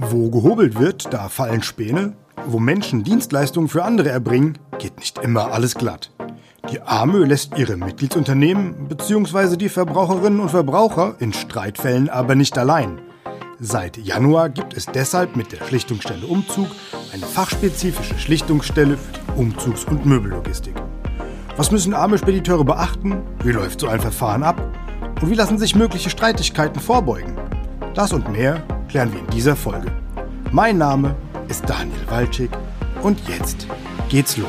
[0.00, 2.12] Wo gehobelt wird, da fallen Späne.
[2.46, 6.12] Wo Menschen Dienstleistungen für andere erbringen, geht nicht immer alles glatt.
[6.70, 9.56] Die AMÖ lässt ihre Mitgliedsunternehmen bzw.
[9.56, 13.00] die Verbraucherinnen und Verbraucher in Streitfällen aber nicht allein.
[13.58, 16.68] Seit Januar gibt es deshalb mit der Schlichtungsstelle Umzug
[17.12, 20.76] eine fachspezifische Schlichtungsstelle für die Umzugs- und Möbellogistik.
[21.56, 23.22] Was müssen arme Spediteure beachten?
[23.42, 24.62] Wie läuft so ein Verfahren ab?
[25.20, 27.36] Und wie lassen sich mögliche Streitigkeiten vorbeugen?
[27.96, 29.92] Das und mehr klären wir in dieser Folge.
[30.50, 31.14] Mein Name
[31.48, 32.50] ist Daniel Walczyk
[33.02, 33.66] und jetzt
[34.08, 34.48] geht's los.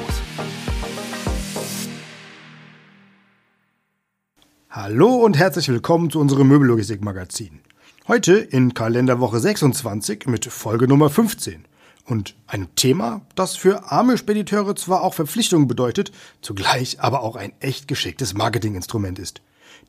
[4.69, 7.59] Hallo und herzlich willkommen zu unserem Möbellogistik-Magazin.
[8.07, 11.65] Heute in Kalenderwoche 26 mit Folge Nummer 15
[12.05, 17.51] und einem Thema, das für arme Spediteure zwar auch Verpflichtungen bedeutet, zugleich aber auch ein
[17.59, 19.41] echt geschicktes Marketinginstrument ist.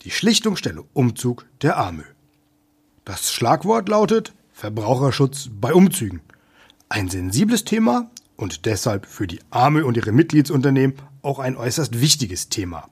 [0.03, 2.05] Die Schlichtungsstelle Umzug der Arme.
[3.05, 6.21] Das Schlagwort lautet Verbraucherschutz bei Umzügen.
[6.91, 12.51] Ein sensibles Thema und deshalb für die Arme und ihre Mitgliedsunternehmen auch ein äußerst wichtiges
[12.51, 12.87] Thema.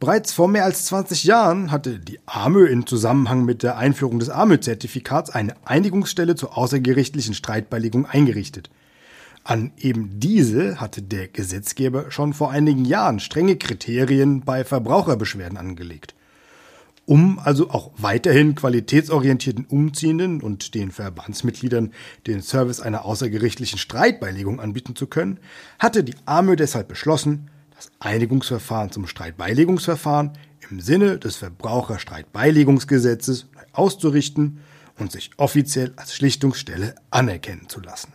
[0.00, 4.28] Bereits vor mehr als 20 Jahren hatte die AMÖ in Zusammenhang mit der Einführung des
[4.28, 8.68] AMÖ-Zertifikats eine Einigungsstelle zur außergerichtlichen Streitbeilegung eingerichtet.
[9.44, 16.16] An eben diese hatte der Gesetzgeber schon vor einigen Jahren strenge Kriterien bei Verbraucherbeschwerden angelegt.
[17.08, 21.94] Um also auch weiterhin qualitätsorientierten Umziehenden und den Verbandsmitgliedern
[22.26, 25.40] den Service einer außergerichtlichen Streitbeilegung anbieten zu können,
[25.78, 30.32] hatte die AMÖ deshalb beschlossen, das Einigungsverfahren zum Streitbeilegungsverfahren
[30.68, 34.58] im Sinne des Verbraucherstreitbeilegungsgesetzes neu auszurichten
[34.98, 38.12] und sich offiziell als Schlichtungsstelle anerkennen zu lassen.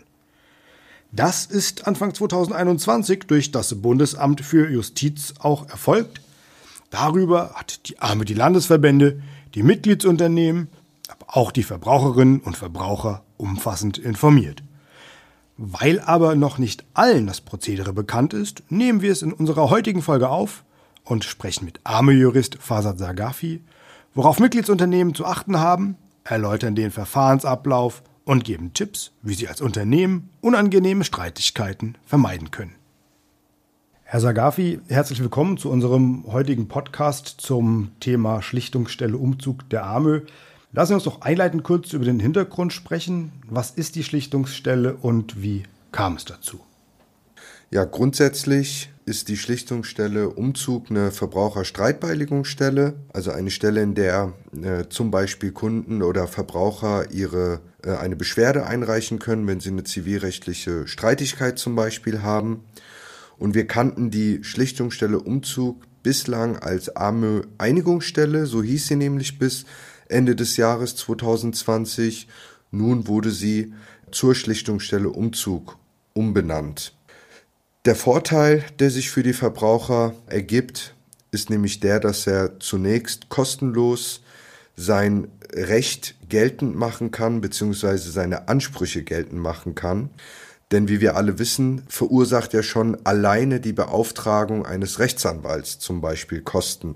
[1.12, 6.22] Das ist Anfang 2021 durch das Bundesamt für Justiz auch erfolgt.
[6.94, 9.20] Darüber hat die Arme die Landesverbände,
[9.56, 10.68] die Mitgliedsunternehmen,
[11.10, 14.62] aber auch die Verbraucherinnen und Verbraucher umfassend informiert.
[15.58, 20.04] Weil aber noch nicht allen das Prozedere bekannt ist, nehmen wir es in unserer heutigen
[20.04, 20.64] Folge auf
[21.04, 23.64] und sprechen mit Arme-Jurist Fasad Sagafi,
[24.14, 30.30] worauf Mitgliedsunternehmen zu achten haben, erläutern den Verfahrensablauf und geben Tipps, wie sie als Unternehmen
[30.42, 32.76] unangenehme Streitigkeiten vermeiden können.
[34.14, 40.22] Herr Sagafi, herzlich willkommen zu unserem heutigen Podcast zum Thema Schlichtungsstelle Umzug der Arme.
[40.72, 43.32] Lassen Sie uns doch einleitend kurz über den Hintergrund sprechen.
[43.50, 46.60] Was ist die Schlichtungsstelle und wie kam es dazu?
[47.72, 55.10] Ja, grundsätzlich ist die Schlichtungsstelle Umzug eine Verbraucherstreitbeilegungsstelle, also eine Stelle, in der äh, zum
[55.10, 61.58] Beispiel Kunden oder Verbraucher ihre äh, eine Beschwerde einreichen können, wenn sie eine zivilrechtliche Streitigkeit
[61.58, 62.64] zum Beispiel haben.
[63.38, 69.66] Und wir kannten die Schlichtungsstelle Umzug bislang als arme Einigungsstelle, so hieß sie nämlich bis
[70.08, 72.28] Ende des Jahres 2020.
[72.72, 73.74] Nun wurde sie
[74.12, 75.78] zur Schlichtungsstelle Umzug
[76.14, 76.94] umbenannt.
[77.86, 80.96] Der Vorteil, der sich für die Verbraucher ergibt,
[81.32, 84.22] ist nämlich der, dass er zunächst kostenlos
[84.76, 90.10] sein Recht geltend machen kann, beziehungsweise seine Ansprüche geltend machen kann.
[90.74, 96.42] Denn wie wir alle wissen, verursacht ja schon alleine die Beauftragung eines Rechtsanwalts zum Beispiel
[96.42, 96.96] Kosten.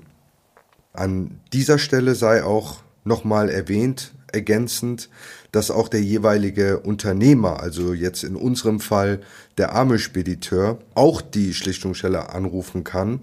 [0.94, 5.12] An dieser Stelle sei auch nochmal erwähnt, ergänzend,
[5.52, 9.22] dass auch der jeweilige Unternehmer, also jetzt in unserem Fall
[9.60, 13.20] der arme Spediteur, auch die Schlichtungsstelle anrufen kann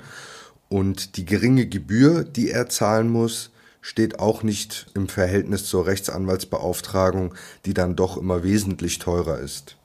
[0.69, 3.51] und die geringe Gebühr, die er zahlen muss,
[3.81, 7.35] steht auch nicht im Verhältnis zur Rechtsanwaltsbeauftragung,
[7.67, 9.79] die dann doch immer wesentlich teurer ist.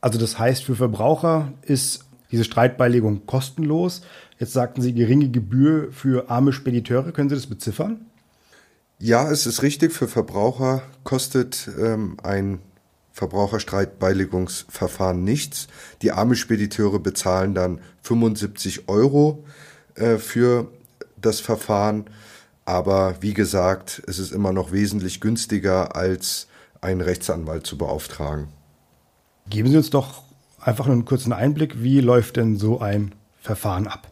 [0.00, 4.02] Also das heißt, für Verbraucher ist diese Streitbeilegung kostenlos.
[4.38, 7.10] Jetzt sagten Sie geringe Gebühr für arme Spediteure.
[7.12, 8.06] Können Sie das beziffern?
[8.98, 9.92] Ja, es ist richtig.
[9.92, 12.60] Für Verbraucher kostet ähm, ein
[13.12, 15.68] Verbraucherstreitbeilegungsverfahren nichts.
[16.02, 19.44] Die arme Spediteure bezahlen dann 75 Euro
[19.94, 20.70] äh, für
[21.16, 22.04] das Verfahren.
[22.66, 26.48] Aber wie gesagt, es ist immer noch wesentlich günstiger, als
[26.80, 28.48] einen Rechtsanwalt zu beauftragen.
[29.48, 30.22] Geben Sie uns doch
[30.60, 34.10] einfach einen kurzen Einblick, wie läuft denn so ein Verfahren ab?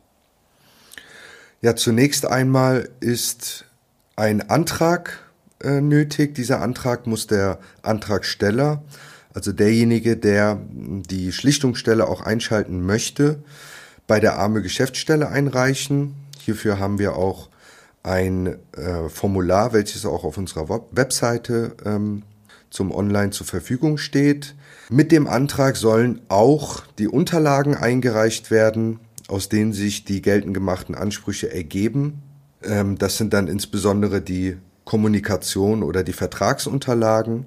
[1.61, 3.65] Ja, zunächst einmal ist
[4.17, 5.31] ein Antrag
[5.63, 6.35] äh, nötig.
[6.35, 8.85] Dieser Antrag muss der Antragsteller,
[9.33, 13.43] also derjenige, der die Schlichtungsstelle auch einschalten möchte,
[14.07, 16.15] bei der arme Geschäftsstelle einreichen.
[16.39, 17.49] Hierfür haben wir auch
[18.03, 22.23] ein äh, Formular, welches auch auf unserer Webseite ähm,
[22.75, 24.57] zum Online zur Verfügung steht.
[24.91, 28.99] Mit dem Antrag sollen auch die Unterlagen eingereicht werden,
[29.29, 32.21] aus denen sich die geltend gemachten Ansprüche ergeben.
[32.65, 37.47] Ähm, das sind dann insbesondere die Kommunikation oder die Vertragsunterlagen.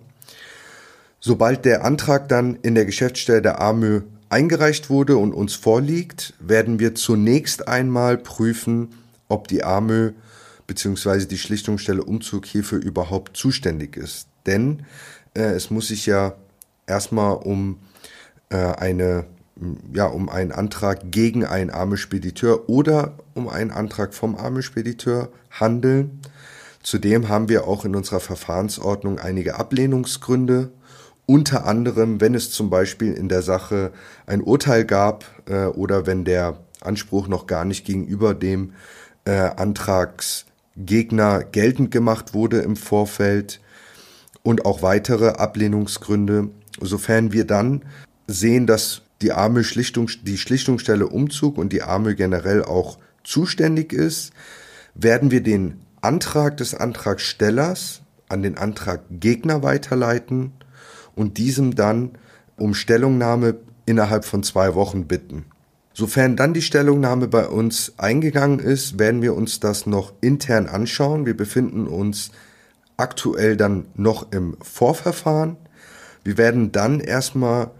[1.19, 6.79] Sobald der Antrag dann in der Geschäftsstelle der AMÖ eingereicht wurde und uns vorliegt, werden
[6.79, 8.95] wir zunächst einmal prüfen,
[9.27, 10.13] ob die AMÖ
[10.67, 11.25] bzw.
[11.25, 14.27] die Schlichtungsstelle Umzug hierfür überhaupt zuständig ist.
[14.47, 14.83] Denn
[15.37, 16.33] äh, es muss sich ja
[16.87, 17.79] erstmal um
[18.49, 19.25] äh, eine
[19.91, 25.29] ja, um einen Antrag gegen einen arme Spediteur oder um einen Antrag vom arme Spediteur
[25.49, 26.21] handeln.
[26.83, 30.69] Zudem haben wir auch in unserer Verfahrensordnung einige Ablehnungsgründe,
[31.25, 33.91] unter anderem, wenn es zum Beispiel in der Sache
[34.27, 38.73] ein Urteil gab äh, oder wenn der Anspruch noch gar nicht gegenüber dem
[39.25, 43.59] äh, Antragsgegner geltend gemacht wurde im Vorfeld
[44.47, 46.47] und auch weitere Ablehnungsgründe,
[46.79, 47.83] sofern wir dann
[48.27, 54.31] sehen, dass die arme Schlichtung, die Schlichtungsstelle Umzug und die arme generell auch zuständig ist,
[54.95, 60.53] werden wir den Antrag des Antragstellers an den Antraggegner weiterleiten
[61.13, 62.11] und diesem dann
[62.55, 63.55] um Stellungnahme
[63.85, 65.43] innerhalb von zwei Wochen bitten.
[65.93, 71.25] Sofern dann die Stellungnahme bei uns eingegangen ist, werden wir uns das noch intern anschauen.
[71.25, 72.31] Wir befinden uns
[72.97, 75.57] aktuell dann noch im Vorverfahren.
[76.23, 77.71] Wir werden dann erstmal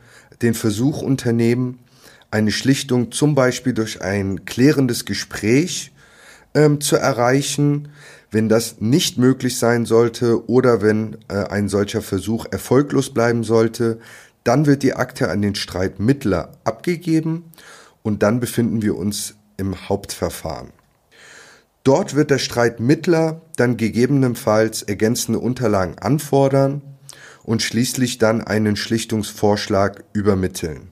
[0.41, 1.79] den Versuch unternehmen,
[2.31, 5.91] eine Schlichtung zum Beispiel durch ein klärendes Gespräch
[6.53, 7.89] ähm, zu erreichen.
[8.29, 13.99] Wenn das nicht möglich sein sollte oder wenn äh, ein solcher Versuch erfolglos bleiben sollte,
[14.43, 17.51] dann wird die Akte an den Streitmittler abgegeben
[18.03, 20.69] und dann befinden wir uns im Hauptverfahren.
[21.83, 26.81] Dort wird der Streitmittler dann gegebenenfalls ergänzende Unterlagen anfordern
[27.43, 30.91] und schließlich dann einen Schlichtungsvorschlag übermitteln.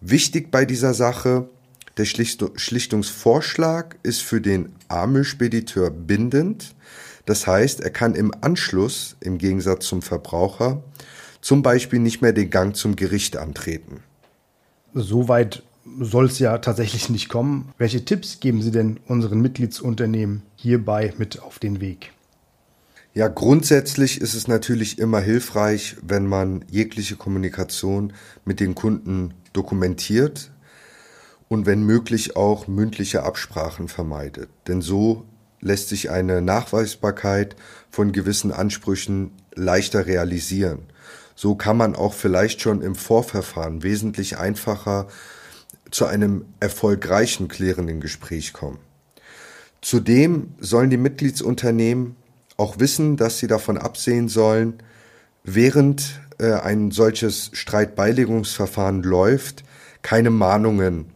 [0.00, 1.48] Wichtig bei dieser Sache,
[1.96, 6.74] der Schlichtungsvorschlag ist für den AMÖ-Spediteur bindend.
[7.26, 10.82] Das heißt, er kann im Anschluss, im Gegensatz zum Verbraucher,
[11.40, 14.02] zum Beispiel nicht mehr den Gang zum Gericht antreten.
[14.94, 15.62] Soweit
[16.00, 17.72] soll es ja tatsächlich nicht kommen.
[17.78, 22.12] Welche Tipps geben Sie denn unseren Mitgliedsunternehmen hierbei mit auf den Weg?
[23.12, 28.12] Ja, grundsätzlich ist es natürlich immer hilfreich, wenn man jegliche Kommunikation
[28.44, 30.52] mit den Kunden dokumentiert
[31.48, 34.48] und wenn möglich auch mündliche Absprachen vermeidet.
[34.68, 35.24] Denn so
[35.60, 37.56] lässt sich eine Nachweisbarkeit
[37.90, 40.84] von gewissen Ansprüchen leichter realisieren.
[41.34, 45.08] So kann man auch vielleicht schon im Vorverfahren wesentlich einfacher
[45.90, 48.78] zu einem erfolgreichen klärenden Gespräch kommen.
[49.80, 52.16] Zudem sollen die Mitgliedsunternehmen
[52.56, 54.74] auch wissen, dass sie davon absehen sollen,
[55.42, 59.64] während äh, ein solches Streitbeilegungsverfahren läuft,
[60.02, 61.06] keine Mahnungen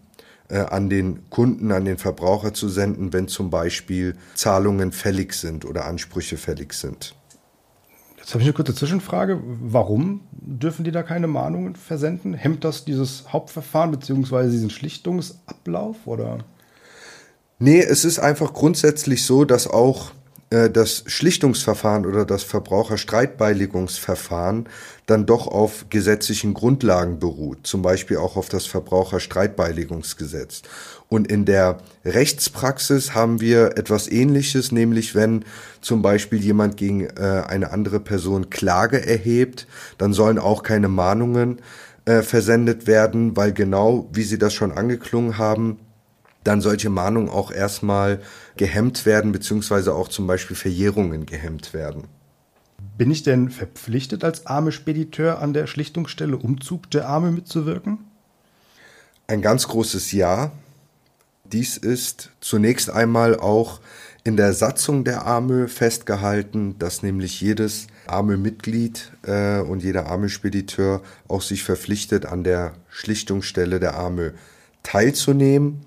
[0.48, 5.64] äh, an den Kunden, an den Verbraucher zu senden, wenn zum Beispiel Zahlungen fällig sind
[5.64, 7.14] oder Ansprüche fällig sind.
[8.24, 9.38] Jetzt habe ich eine kurze Zwischenfrage.
[9.44, 12.32] Warum dürfen die da keine Mahnungen versenden?
[12.32, 14.50] Hemmt das dieses Hauptverfahren bzw.
[14.50, 16.38] diesen Schlichtungsablauf oder?
[17.58, 20.12] Nee, es ist einfach grundsätzlich so, dass auch
[20.70, 24.68] das Schlichtungsverfahren oder das Verbraucherstreitbeilegungsverfahren
[25.06, 30.62] dann doch auf gesetzlichen Grundlagen beruht, zum Beispiel auch auf das Verbraucherstreitbeilegungsgesetz.
[31.08, 35.44] Und in der Rechtspraxis haben wir etwas Ähnliches, nämlich wenn
[35.80, 39.66] zum Beispiel jemand gegen äh, eine andere Person Klage erhebt,
[39.98, 41.60] dann sollen auch keine Mahnungen
[42.06, 45.78] äh, versendet werden, weil genau, wie Sie das schon angeklungen haben,
[46.44, 48.20] dann solche Mahnungen auch erstmal
[48.56, 52.04] gehemmt werden, beziehungsweise auch zum Beispiel Verjährungen gehemmt werden.
[52.96, 57.98] Bin ich denn verpflichtet, als arme Spediteur an der Schlichtungsstelle Umzug der Arme mitzuwirken?
[59.26, 60.52] Ein ganz großes Ja.
[61.44, 63.80] Dies ist zunächst einmal auch
[64.22, 70.30] in der Satzung der Arme festgehalten, dass nämlich jedes arme Mitglied äh, und jeder arme
[70.30, 74.32] Spediteur auch sich verpflichtet, an der Schlichtungsstelle der Arme
[74.82, 75.80] teilzunehmen.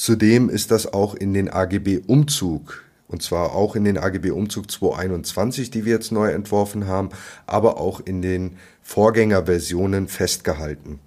[0.00, 4.70] Zudem ist das auch in den AGB Umzug und zwar auch in den AGB Umzug
[4.70, 7.10] 221, die wir jetzt neu entworfen haben,
[7.46, 11.00] aber auch in den Vorgängerversionen festgehalten.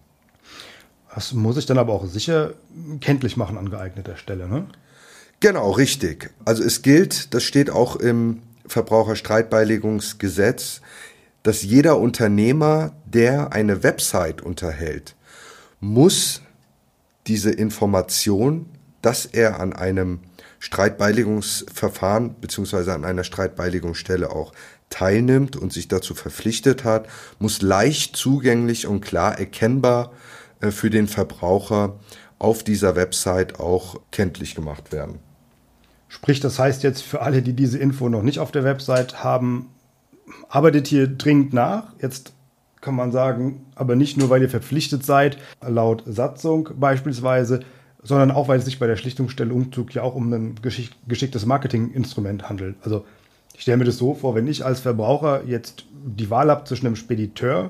[1.16, 2.54] Das muss ich dann aber auch sicher
[3.02, 4.68] kenntlich machen an geeigneter Stelle, ne?
[5.40, 6.30] Genau, richtig.
[6.46, 10.82] Also es gilt, das steht auch im Verbraucherstreitbeilegungsgesetz,
[11.42, 15.16] dass jeder Unternehmer, der eine Website unterhält,
[15.80, 16.44] muss
[17.26, 18.68] diese Information
[19.04, 20.22] dass er an einem
[20.60, 24.54] Streitbeilegungsverfahren beziehungsweise an einer Streitbeilegungsstelle auch
[24.90, 27.08] teilnimmt und sich dazu verpflichtet hat,
[27.38, 30.14] muss leicht zugänglich und klar erkennbar
[30.62, 32.00] äh, für den Verbraucher
[32.40, 35.20] auf dieser Website auch kenntlich gemacht werden.
[36.08, 39.70] Sprich, das heißt jetzt für alle, die diese Info noch nicht auf der Website haben,
[40.48, 41.94] arbeitet hier dringend nach.
[42.02, 42.34] Jetzt
[42.80, 47.62] kann man sagen, aber nicht nur, weil ihr verpflichtet seid, laut Satzung beispielsweise,
[48.04, 52.50] sondern auch, weil es sich bei der Schlichtungsstelle Umzug ja auch um ein geschicktes Marketinginstrument
[52.50, 52.76] handelt.
[52.84, 53.06] Also
[53.56, 56.88] ich stelle mir das so vor, wenn ich als Verbraucher jetzt die Wahl habe zwischen
[56.88, 57.70] einem Spediteur,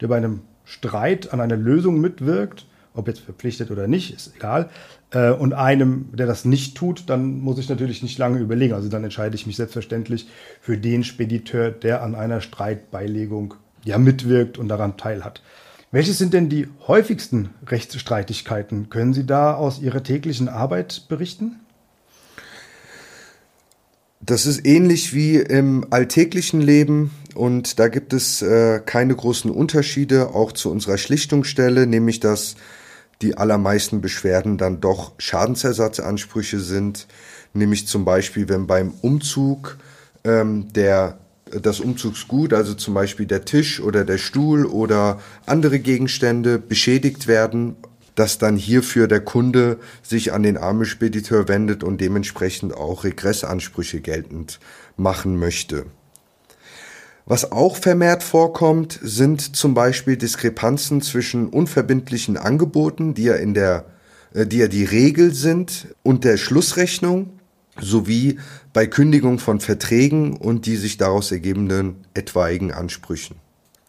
[0.00, 4.68] der bei einem Streit an einer Lösung mitwirkt, ob jetzt verpflichtet oder nicht, ist egal,
[5.12, 8.74] äh, und einem, der das nicht tut, dann muss ich natürlich nicht lange überlegen.
[8.74, 10.28] Also dann entscheide ich mich selbstverständlich
[10.60, 13.54] für den Spediteur, der an einer Streitbeilegung
[13.84, 15.42] ja mitwirkt und daran teilhat.
[15.94, 18.88] Welches sind denn die häufigsten Rechtsstreitigkeiten?
[18.88, 21.60] Können Sie da aus Ihrer täglichen Arbeit berichten?
[24.20, 30.28] Das ist ähnlich wie im alltäglichen Leben und da gibt es äh, keine großen Unterschiede,
[30.28, 32.54] auch zu unserer Schlichtungsstelle, nämlich dass
[33.20, 37.06] die allermeisten Beschwerden dann doch Schadensersatzansprüche sind,
[37.52, 39.76] nämlich zum Beispiel, wenn beim Umzug
[40.24, 41.18] ähm, der
[41.60, 47.76] das Umzugsgut, also zum Beispiel der Tisch oder der Stuhl oder andere Gegenstände beschädigt werden,
[48.14, 54.60] dass dann hierfür der Kunde sich an den Armespediteur wendet und dementsprechend auch Regressansprüche geltend
[54.96, 55.86] machen möchte.
[57.24, 63.84] Was auch vermehrt vorkommt, sind zum Beispiel Diskrepanzen zwischen unverbindlichen Angeboten, die ja in der,
[64.34, 67.38] äh, die ja die Regel sind, und der Schlussrechnung
[67.80, 68.38] sowie
[68.72, 73.36] bei Kündigung von Verträgen und die sich daraus ergebenden etwaigen Ansprüchen.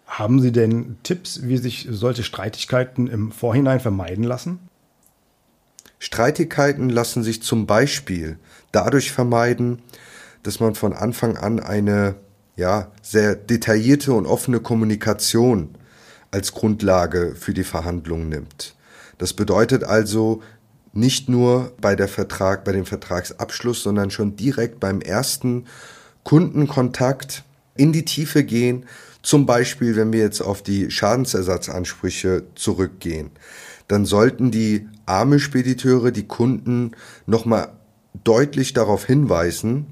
[0.05, 4.59] Haben Sie denn Tipps, wie sich solche Streitigkeiten im Vorhinein vermeiden lassen?
[5.99, 8.37] Streitigkeiten lassen sich zum Beispiel
[8.71, 9.81] dadurch vermeiden,
[10.43, 12.15] dass man von Anfang an eine
[12.55, 15.69] ja, sehr detaillierte und offene Kommunikation
[16.31, 18.75] als Grundlage für die Verhandlungen nimmt.
[19.17, 20.41] Das bedeutet also,
[20.93, 25.65] nicht nur bei der Vertrag, bei dem Vertragsabschluss, sondern schon direkt beim ersten
[26.23, 27.43] Kundenkontakt
[27.75, 28.85] in die Tiefe gehen.
[29.23, 33.31] Zum Beispiel, wenn wir jetzt auf die Schadensersatzansprüche zurückgehen,
[33.87, 36.91] dann sollten die arme Spediteure die Kunden
[37.25, 37.73] nochmal
[38.23, 39.87] deutlich darauf hinweisen,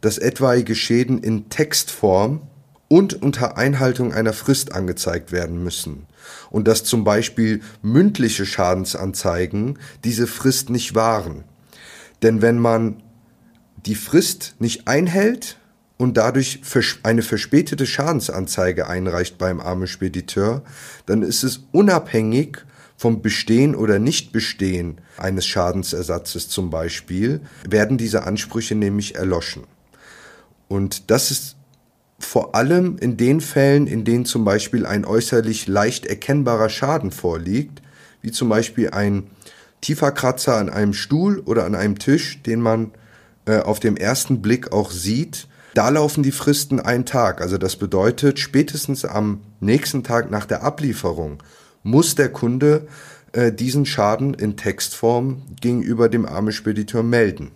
[0.00, 2.42] dass etwaige Schäden in Textform
[2.88, 6.06] und unter Einhaltung einer Frist angezeigt werden müssen
[6.50, 11.44] und dass zum Beispiel mündliche Schadensanzeigen diese Frist nicht wahren.
[12.22, 13.02] Denn wenn man
[13.86, 15.58] die Frist nicht einhält
[15.96, 16.60] und dadurch
[17.02, 20.62] eine verspätete Schadensanzeige einreicht beim armen Spediteur,
[21.06, 22.58] dann ist es unabhängig
[22.96, 29.64] vom Bestehen oder Nichtbestehen eines Schadensersatzes zum Beispiel, werden diese Ansprüche nämlich erloschen.
[30.68, 31.56] Und das ist
[32.20, 37.82] vor allem in den Fällen, in denen zum Beispiel ein äußerlich leicht erkennbarer Schaden vorliegt,
[38.22, 39.24] wie zum Beispiel ein
[39.80, 42.92] tiefer Kratzer an einem Stuhl oder an einem Tisch, den man
[43.46, 47.40] äh, auf dem ersten Blick auch sieht, da laufen die Fristen einen Tag.
[47.40, 51.42] Also das bedeutet, spätestens am nächsten Tag nach der Ablieferung
[51.82, 52.86] muss der Kunde
[53.32, 57.52] äh, diesen Schaden in Textform gegenüber dem Armespediteur melden.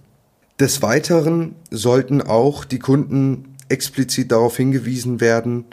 [0.61, 5.67] Des Weiteren sollten auch die Kunden explizit darauf hingewiesen werden,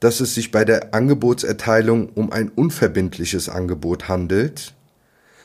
[0.00, 4.74] dass es sich bei der Angebotserteilung um ein unverbindliches Angebot handelt,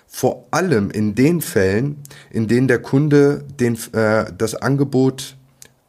[0.08, 1.98] vor allem in den Fällen,
[2.32, 5.36] in denen der Kunde den, äh, das Angebot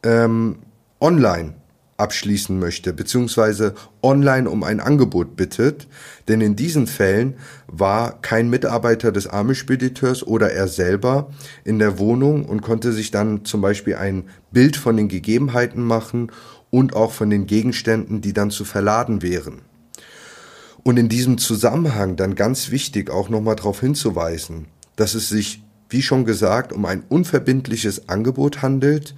[0.03, 0.57] ähm,
[0.99, 1.53] online
[1.97, 3.73] abschließen möchte, beziehungsweise
[4.03, 5.87] online um ein Angebot bittet.
[6.27, 7.35] Denn in diesen Fällen
[7.67, 11.31] war kein Mitarbeiter des Armespediteurs oder er selber
[11.63, 16.31] in der Wohnung und konnte sich dann zum Beispiel ein Bild von den Gegebenheiten machen
[16.69, 19.61] und auch von den Gegenständen, die dann zu verladen wären.
[20.83, 26.01] Und in diesem Zusammenhang dann ganz wichtig auch nochmal darauf hinzuweisen, dass es sich, wie
[26.01, 29.15] schon gesagt, um ein unverbindliches Angebot handelt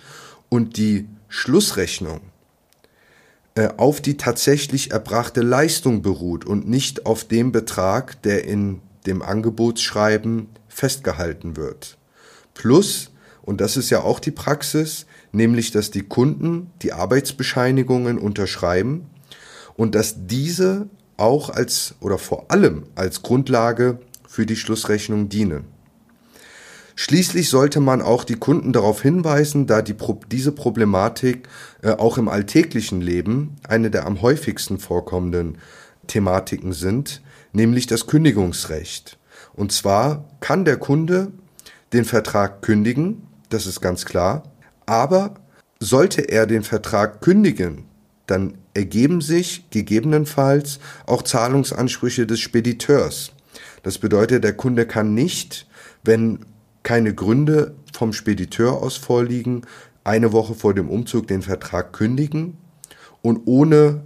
[0.47, 2.21] und die Schlussrechnung
[3.67, 10.47] auf die tatsächlich erbrachte Leistung beruht und nicht auf dem Betrag, der in dem Angebotsschreiben
[10.67, 11.97] festgehalten wird.
[12.53, 13.11] Plus,
[13.41, 19.09] und das ist ja auch die Praxis, nämlich dass die Kunden die Arbeitsbescheinigungen unterschreiben
[19.75, 20.87] und dass diese
[21.17, 25.78] auch als oder vor allem als Grundlage für die Schlussrechnung dienen.
[27.01, 29.95] Schließlich sollte man auch die Kunden darauf hinweisen, da die,
[30.29, 31.47] diese Problematik
[31.81, 35.59] äh, auch im alltäglichen Leben eine der am häufigsten vorkommenden
[36.07, 37.21] Thematiken sind,
[37.53, 39.17] nämlich das Kündigungsrecht.
[39.53, 41.31] Und zwar kann der Kunde
[41.93, 44.43] den Vertrag kündigen, das ist ganz klar,
[44.85, 45.35] aber
[45.79, 47.85] sollte er den Vertrag kündigen,
[48.27, 53.31] dann ergeben sich gegebenenfalls auch Zahlungsansprüche des Spediteurs.
[53.83, 55.65] Das bedeutet, der Kunde kann nicht,
[56.03, 56.39] wenn
[56.89, 59.61] keine Gründe vom Spediteur aus vorliegen,
[60.03, 62.57] eine Woche vor dem Umzug den Vertrag kündigen
[63.21, 64.01] und ohne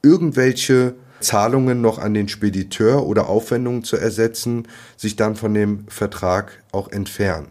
[0.00, 6.62] irgendwelche Zahlungen noch an den Spediteur oder Aufwendungen zu ersetzen, sich dann von dem Vertrag
[6.70, 7.48] auch entfernen.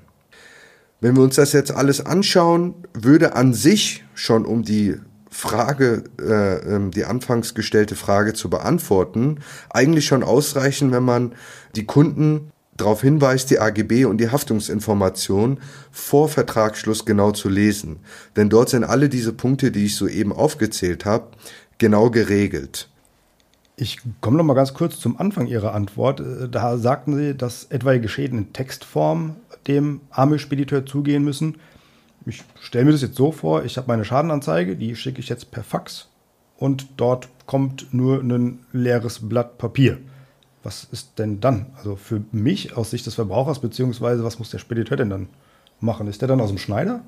[1.02, 4.96] Wenn wir uns das jetzt alles anschauen, würde an sich schon um die
[5.30, 9.40] Frage, äh, ähm, die anfangs gestellte Frage zu beantworten,
[9.72, 11.34] eigentlich schon ausreichen, wenn man
[11.76, 15.60] die Kunden darauf hinweist, die AGB und die Haftungsinformation
[15.92, 18.00] vor Vertragsschluss genau zu lesen.
[18.36, 21.28] Denn dort sind alle diese Punkte, die ich soeben aufgezählt habe,
[21.78, 22.90] genau geregelt.
[23.76, 26.20] Ich komme noch mal ganz kurz zum Anfang Ihrer Antwort.
[26.20, 31.56] Äh, da sagten Sie, dass etwaige Schäden in Textform dem Arme-Spediteur zugehen müssen.
[32.26, 35.52] Ich stelle mir das jetzt so vor, ich habe meine Schadenanzeige, die schicke ich jetzt
[35.52, 36.10] per Fax
[36.58, 39.98] und dort kommt nur ein leeres Blatt Papier.
[40.70, 41.66] Was ist denn dann?
[41.78, 45.28] Also für mich aus Sicht des Verbrauchers, beziehungsweise was muss der Spediteur denn dann
[45.80, 46.06] machen?
[46.06, 47.02] Ist der dann aus dem Schneider?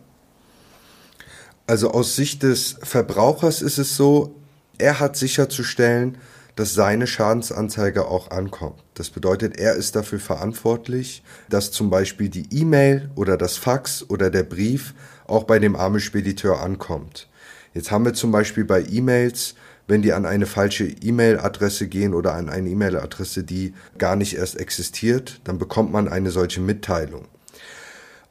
[1.67, 4.33] Also aus Sicht des Verbrauchers ist es so,
[4.79, 6.17] er hat sicherzustellen,
[6.55, 8.81] dass seine Schadensanzeige auch ankommt.
[8.95, 14.31] Das bedeutet, er ist dafür verantwortlich, dass zum Beispiel die E-Mail oder das Fax oder
[14.31, 14.95] der Brief
[15.27, 17.29] auch bei dem armen Spediteur ankommt.
[17.75, 19.53] Jetzt haben wir zum Beispiel bei E-Mails,
[19.91, 24.57] wenn die an eine falsche E-Mail-Adresse gehen oder an eine E-Mail-Adresse, die gar nicht erst
[24.57, 27.25] existiert, dann bekommt man eine solche Mitteilung.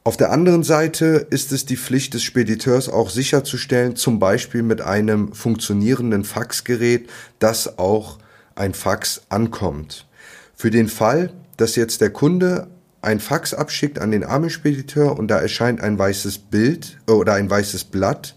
[0.03, 4.81] Auf der anderen Seite ist es die Pflicht des Spediteurs auch sicherzustellen, zum Beispiel mit
[4.81, 8.17] einem funktionierenden Faxgerät, dass auch
[8.55, 10.07] ein Fax ankommt.
[10.55, 12.69] Für den Fall, dass jetzt der Kunde
[13.03, 17.51] ein Fax abschickt an den Armenspediteur und da erscheint ein weißes Bild äh, oder ein
[17.51, 18.35] weißes Blatt,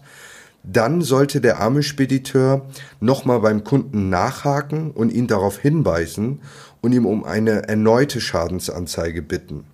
[0.67, 2.65] dann sollte der Armenspediteur
[2.99, 6.41] nochmal beim Kunden nachhaken und ihn darauf hinweisen
[6.81, 9.65] und ihm um eine erneute Schadensanzeige bitten.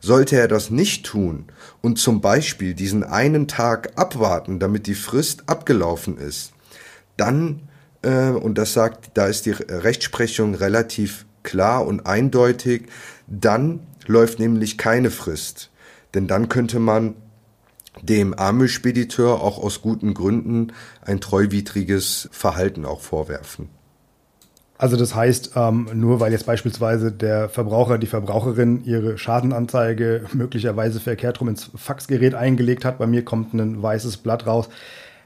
[0.00, 1.46] Sollte er das nicht tun
[1.80, 6.52] und zum Beispiel diesen einen Tag abwarten, damit die Frist abgelaufen ist,
[7.16, 7.62] dann,
[8.02, 12.82] äh, und das sagt, da ist die Rechtsprechung relativ klar und eindeutig,
[13.26, 15.70] dann läuft nämlich keine Frist.
[16.12, 17.14] Denn dann könnte man
[18.02, 23.68] dem Armespediteur auch aus guten Gründen ein treuwidriges Verhalten auch vorwerfen.
[24.76, 30.98] Also das heißt, ähm, nur weil jetzt beispielsweise der Verbraucher, die Verbraucherin ihre Schadenanzeige möglicherweise
[30.98, 34.68] verkehrt rum ins Faxgerät eingelegt hat, bei mir kommt ein weißes Blatt raus,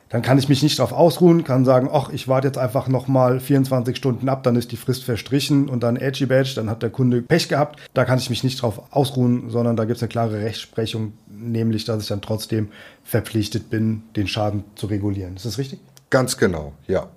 [0.08, 3.40] dann kann ich mich nicht darauf ausruhen, kann sagen, ach, ich warte jetzt einfach nochmal
[3.40, 6.90] 24 Stunden ab, dann ist die Frist verstrichen und dann Edgy Badge, dann hat der
[6.90, 7.78] Kunde Pech gehabt.
[7.94, 11.84] Da kann ich mich nicht darauf ausruhen, sondern da gibt es eine klare Rechtsprechung, nämlich,
[11.84, 12.68] dass ich dann trotzdem
[13.04, 15.36] verpflichtet bin, den Schaden zu regulieren.
[15.36, 15.80] Ist das richtig?
[16.10, 17.08] Ganz genau, ja.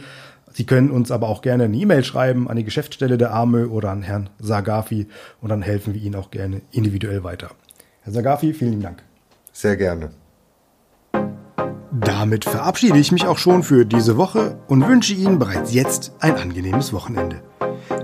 [0.53, 3.91] Sie können uns aber auch gerne eine E-Mail schreiben an die Geschäftsstelle der AME oder
[3.91, 5.09] an Herrn Sagafi
[5.41, 7.51] und dann helfen wir Ihnen auch gerne individuell weiter.
[8.03, 9.03] Herr Sagafi, vielen Dank.
[9.53, 10.11] Sehr gerne.
[11.91, 16.37] Damit verabschiede ich mich auch schon für diese Woche und wünsche Ihnen bereits jetzt ein
[16.37, 17.43] angenehmes Wochenende.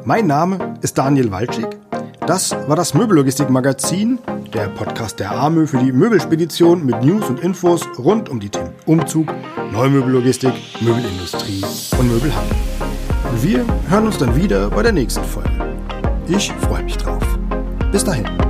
[0.05, 1.79] Mein Name ist Daniel Walczyk.
[2.31, 4.21] Das war das Möbellogistik-Magazin,
[4.55, 8.73] der Podcast der AMÖ für die Möbelspedition mit News und Infos rund um die Themen
[8.87, 9.35] Umzug,
[9.73, 11.61] Neumöbellogistik, Möbelindustrie
[11.99, 12.57] und Möbelhandel.
[13.33, 15.51] Und wir hören uns dann wieder bei der nächsten Folge.
[16.29, 17.25] Ich freue mich drauf.
[17.90, 18.49] Bis dahin.